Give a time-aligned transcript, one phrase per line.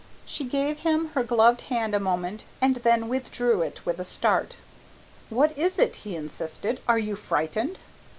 [0.25, 4.55] She gave him her gloved hand a moment and then withdrew it with a start.
[5.29, 6.79] "What is it?" he insisted.
[6.87, 7.77] "Are you frightened?"